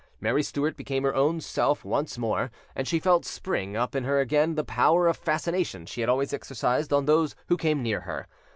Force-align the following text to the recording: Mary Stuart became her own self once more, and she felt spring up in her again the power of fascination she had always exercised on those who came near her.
Mary 0.19 0.41
Stuart 0.41 0.75
became 0.75 1.03
her 1.03 1.13
own 1.13 1.39
self 1.39 1.85
once 1.85 2.17
more, 2.17 2.49
and 2.75 2.87
she 2.87 2.97
felt 2.99 3.23
spring 3.23 3.77
up 3.77 3.95
in 3.95 4.03
her 4.03 4.19
again 4.19 4.55
the 4.55 4.63
power 4.63 5.05
of 5.07 5.15
fascination 5.15 5.85
she 5.85 6.01
had 6.01 6.09
always 6.09 6.33
exercised 6.33 6.91
on 6.91 7.05
those 7.05 7.35
who 7.49 7.55
came 7.55 7.83
near 7.83 7.99
her. 8.01 8.25